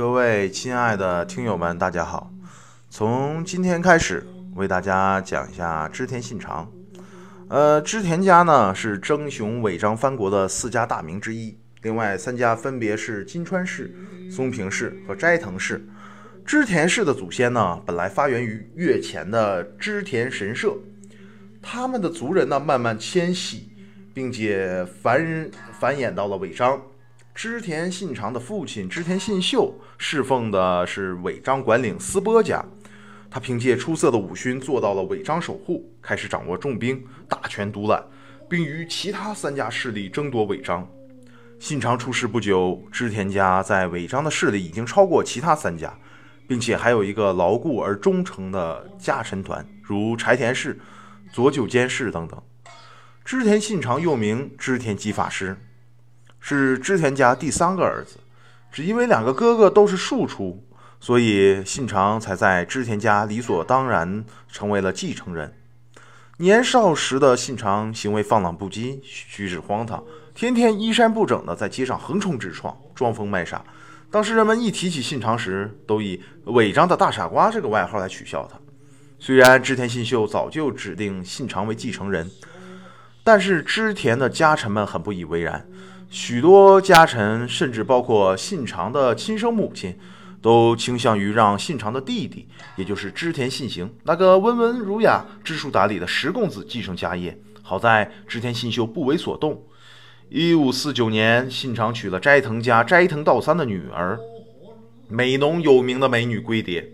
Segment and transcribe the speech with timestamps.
[0.00, 2.32] 各位亲爱的听友们，大家好！
[2.88, 6.72] 从今天开始，为大家讲一下织田信长。
[7.50, 13.94] 呃，织田家呢是征雄尾张藩国的四家大名之一，另外三家分别是金川氏、
[14.30, 15.86] 松平氏和斋藤氏。
[16.46, 20.78] 织田氏的祖先呢，本来发源于越前的织田神社，
[21.60, 23.68] 他们的族人呢慢慢迁徙，
[24.14, 26.80] 并且繁繁衍到了尾张。
[27.34, 32.62] 织田信长的父亲织田信秀侍奉的是尾张管领斯波家，
[33.30, 38.04] 他凭借出色的武勋做到了尾张守护，开始掌握重兵，大权独揽，
[38.48, 40.86] 并与其他三家势力争夺尾张。
[41.58, 45.96] 信长出世不久，织田家在尾张的势力已经超过其他三家，
[46.46, 50.78] 并且还有一个牢固而忠诚的家臣团，如柴田氏、
[51.32, 52.42] 佐久间氏等等。
[53.24, 55.56] 织田信长又名织田吉法师。
[56.40, 58.16] 是织田家第三个儿子，
[58.72, 60.64] 只因为两个哥哥都是庶出，
[60.98, 65.54] 所以信长才在织田家理所当然成为了继承人。
[66.38, 70.02] 年少时的信长行为放浪不羁，举止荒唐，
[70.34, 73.62] 天天衣衫不整的在街上横冲直撞，装疯卖傻。
[74.10, 78.58] 当时人们一提起信长时，都以“违章的大傻瓜”这个外号来取笑他。
[79.18, 82.30] 虽然织田信秀早就指定信长为继承人，
[83.22, 85.68] 但是织田的家臣们很不以为然。
[86.10, 89.96] 许多家臣，甚至包括信长的亲生母亲，
[90.42, 97.38] 都倾向于让信长的弟弟，也就是织田信行那个温文儒雅、知书达理的十公子继承家业。
[97.62, 99.62] 好在织田信秀不为所动。
[100.28, 104.18] 一五四九年，信长娶了斋藤家斋藤道三的女儿，
[105.06, 106.84] 美浓有名的美女龟蝶。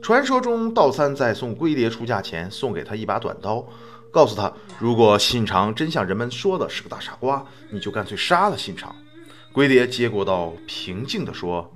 [0.00, 3.66] 传说中，道三在送龟蝶出嫁前，送给她一把短刀。
[4.14, 8.94] 告诉他，如果信长真像人们说的是个大傻瓜，你就干脆杀了信长。
[9.52, 11.68] 龟蝶接过刀，平静地说：“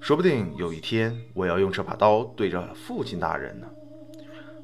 [0.00, 3.66] 说不定有一天，我要用这把刀对着父亲大人呢。”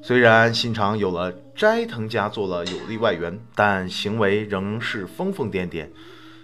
[0.01, 5.89] 虽然信长有了斋藤家做了有力外援，但行为仍是疯疯癫癫，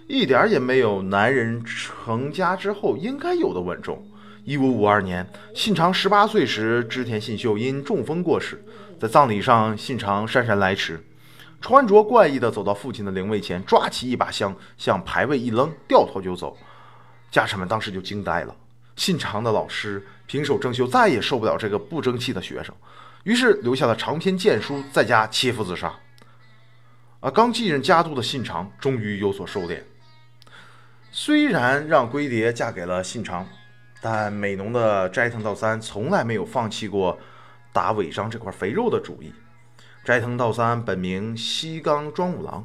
[0.08, 4.04] 一点也没有男人成家之后应该有的稳重。
[4.44, 8.60] 一五五二年，信长十八岁时，织田信秀因中风过世。
[8.98, 11.00] 在葬礼上，信长姗姗来迟，
[11.60, 16.56] 穿着怪异的走到父亲的灵位前，抓起一把香向牌位一扔，掉头就走。
[17.30, 18.56] 家臣们当时就惊呆了。
[18.96, 22.74] 信长的老师平手正秀再也受不了这个不争气的学生，
[23.22, 25.94] 于是留下了长篇剑书，在家切腹自杀。
[27.20, 29.80] 啊，刚继任家督的信长终于有所收敛。
[31.12, 33.46] 虽然让龟蝶嫁给了信长，
[34.02, 37.16] 但美浓的斋藤道三从来没有放弃过。
[37.74, 39.32] 打尾张这块肥肉的主意。
[40.04, 42.62] 斋藤道三本名西冈庄五郎，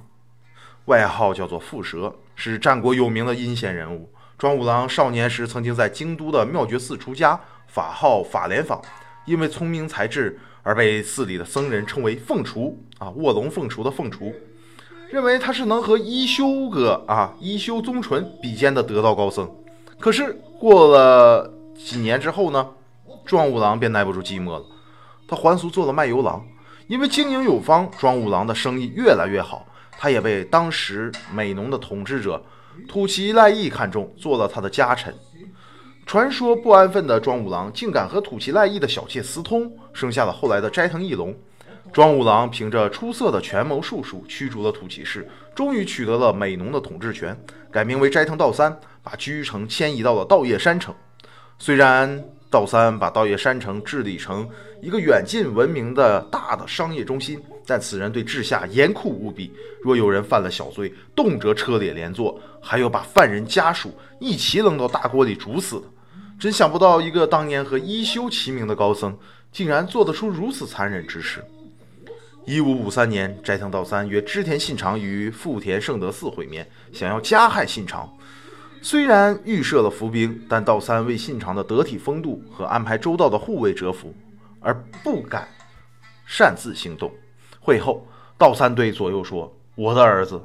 [0.88, 4.12] 外号叫做蝮蛇，是战国有名的阴险人物。
[4.38, 8.82] 庄五郎少年时曾经在京都的妙觉寺出家，法号法莲坊，
[9.26, 14.34] 因为聪明才智而被寺里的僧人称为凤雏啊，卧龙凤雏的凤雏，
[15.10, 19.50] 认为他是能和一休哥啊一休宗纯比肩的得道高僧。
[20.00, 22.68] 可是过了几年之后呢，
[23.26, 24.64] 庄五郎便耐不住寂寞了。
[25.28, 26.46] 他还俗做了卖油郎，
[26.88, 29.66] 因为经营有方，庄五郎的生意越来越好。
[30.00, 32.42] 他也被当时美浓的统治者
[32.88, 35.14] 土岐赖义看中，做了他的家臣。
[36.06, 41.36] 传说不安分的庄五郎竟敢和土岐赖义的小妾私通，生下了后来的斋藤义龙。
[41.94, 47.36] 庄五郎凭着出色的权谋术数，驱逐了土岐氏，终于取得了美浓的统治权，
[47.72, 50.94] 改名为斋藤道三，把居城迁移到了稻叶山城。
[51.58, 54.48] 虽然道三把稻叶山城治理成
[54.82, 59.52] 一个远近闻名的大的商业中心，但此人对治下严酷无比。
[59.82, 65.84] 若有人犯了小罪，动辄车裂连坐，还有把犯人家属一起扔到大锅里煮死的。
[66.40, 69.18] 真想不到，一个当年和一休齐名的高僧，
[69.52, 71.44] 竟然做得出如此残忍之事。
[72.48, 78.10] 一五五三年，斋藤道三约织田信长于富田圣德寺会面，想要加害信长。
[78.82, 84.16] 虽然预设了伏兵，但道三为信长的得体风度和安排周到的护卫折服，
[84.62, 84.74] 而
[85.04, 85.46] 不敢
[86.26, 87.12] 擅自行动。
[87.60, 88.08] 会后，
[88.38, 90.42] 道三对左右说：“我的儿子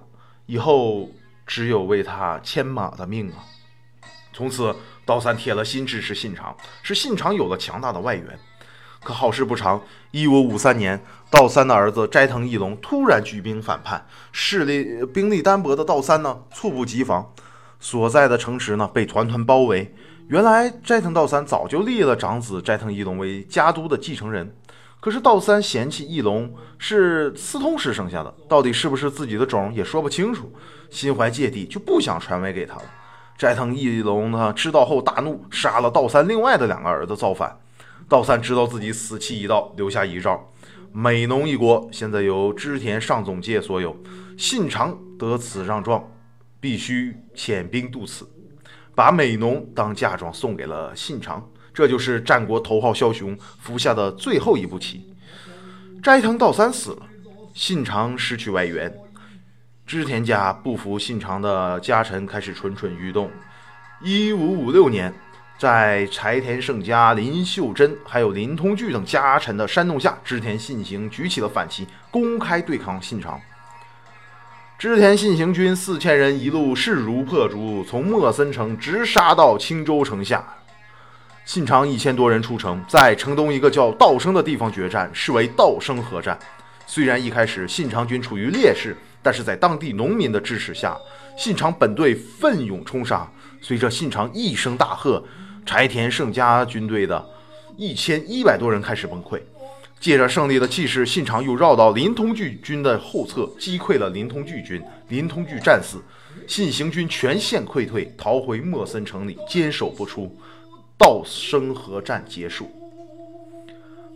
[0.47, 1.09] 以后
[1.47, 3.47] 只有为他牵马的命啊！”
[4.35, 4.75] 从此，
[5.06, 8.37] 道三铁了心支持信长，使信长有了强大的外援。
[9.03, 9.83] 可好事不长，
[10.13, 17.33] 一五五三年，道三的儿子斋藤义龙突然举兵反叛，势力兵力单薄的道三呢，猝不及防。
[17.81, 19.93] 所在的城池呢被团团包围。
[20.29, 24.55] 原来斋藤道三早就立了长子斋藤义龙为家督的继承人，
[25.01, 30.53] 可是道三嫌弃义龙是私通时生下的，到底是不是自己的种也说不清楚，
[30.91, 32.83] 心怀芥蒂就不想传位给他了。
[33.37, 37.59] 斋藤义龙呢知道后大怒，杀了道三另外的两个儿子造反。
[38.12, 40.38] 道三知道自己死期已到，留下遗诏：
[40.93, 43.97] 美浓一国现在由织田上总介所有，
[44.37, 46.06] 信长得此让状，
[46.61, 48.29] 必须遣兵渡此，
[48.94, 51.50] 把美浓当嫁妆送给了信长。
[51.73, 55.11] 这就是战国头号枭雄服下的最后一步棋。
[56.03, 57.06] 斋藤道三死了，
[57.55, 58.94] 信长失去外援。
[59.87, 63.31] 织田家不服信长的家臣开始蠢蠢欲动。
[64.03, 65.11] 一五五六年，
[65.62, 73.41] 在柴田胜家、林秀贞还有林通矩等家臣的煽动下，织田信行举起了反旗，公开对抗信长。
[74.76, 80.44] 织田信行军四千人一路势如破竹，从莫森城直杀到青州城下。
[81.44, 86.37] 信长一千多人出城，在城东一个叫道生的地方决战，视为道生合战。
[86.88, 88.97] 虽然一开始信长军处于劣势。
[89.25, 90.97] 但是在当地农民的支持下，
[91.38, 93.25] 信长本队奋勇冲杀。
[93.61, 95.23] 随着信长一声大喝，
[95.64, 97.25] 柴田胜家军队的
[97.76, 99.41] 一千一百多人开始崩溃。
[100.00, 104.82] 借着胜利的气势，信长又绕到林通矩军的后侧，击溃了林通矩军。
[105.09, 106.03] 林通矩战死，
[106.49, 110.37] 信行军全线溃退，逃回莫森城里，坚守不出。
[110.99, 112.69] 道生河战结束。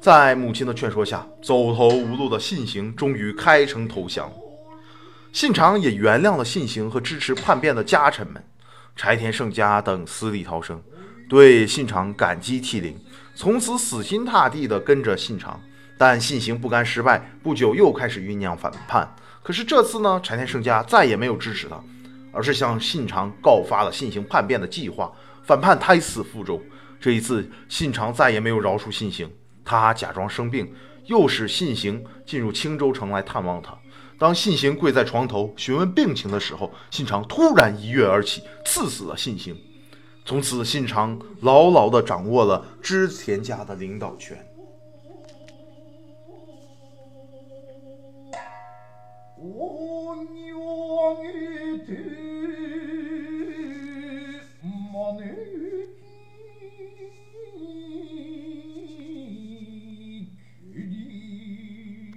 [0.01, 4.29] 在母亲的劝说下，走投无路的信行终于开城投降。
[5.33, 8.43] 信长也原谅了信行和支持叛变的家臣们，
[8.97, 10.83] 柴田胜家等死里逃生，
[11.29, 12.97] 对信长感激涕零，
[13.35, 15.61] 从此死心塌地地跟着信长。
[15.99, 19.15] 但信行不甘失败，不久又开始酝酿反叛。
[19.43, 21.83] 可是这次呢，柴田胜家再也没有支持他，
[22.33, 25.11] 而是向信长告发了信行叛变的计划，
[25.43, 26.63] 反叛胎死腹中。
[27.01, 29.31] 这一次，信长再也没有饶恕信行，
[29.65, 30.71] 他假装生病，
[31.07, 33.75] 诱使信行进入青州城来探望他。
[34.19, 39.57] 当信行跪在床头询问病情的时候，信长突然一跃而起，刺死了信行。
[40.27, 44.46] 从此，信长牢牢地掌握了织田家的领导权。